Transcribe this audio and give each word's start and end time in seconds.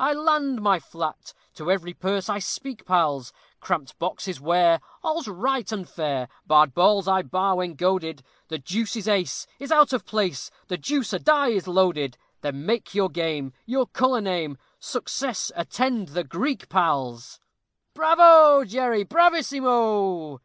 I 0.00 0.14
land 0.14 0.60
my 0.60 0.80
flat! 0.80 1.32
To 1.54 1.70
every 1.70 1.94
purse 1.94 2.28
I 2.28 2.40
speak, 2.40 2.84
pals. 2.84 3.32
Cramped 3.60 3.96
boxes 4.00 4.40
'ware, 4.40 4.80
all's 5.04 5.28
right 5.28 5.70
and 5.70 5.88
fair, 5.88 6.26
Barred 6.44 6.74
balls 6.74 7.06
I 7.06 7.22
bar 7.22 7.54
when 7.54 7.74
goaded; 7.76 8.24
The 8.48 8.58
deuce 8.58 8.96
an 8.96 9.08
ace 9.14 9.46
is 9.60 9.70
out 9.70 9.92
of 9.92 10.04
place! 10.04 10.50
The 10.66 10.76
deuce 10.76 11.12
a 11.12 11.20
die 11.20 11.50
is 11.50 11.68
loaded! 11.68 12.18
Then 12.40 12.66
make 12.66 12.96
your 12.96 13.08
game, 13.10 13.52
Your 13.64 13.86
color 13.86 14.20
name; 14.20 14.58
Success 14.80 15.52
attend 15.54 16.08
the 16.08 16.24
Greek, 16.24 16.68
pals. 16.68 17.38
"Bravo, 17.94 18.64
Jerry 18.64 19.04
bravissimo!" 19.04 20.34